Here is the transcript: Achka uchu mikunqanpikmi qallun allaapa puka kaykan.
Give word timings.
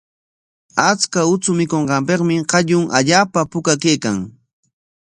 Achka 0.87 1.19
uchu 1.33 1.51
mikunqanpikmi 1.59 2.35
qallun 2.51 2.83
allaapa 2.97 3.39
puka 3.51 3.73
kaykan. 3.83 4.17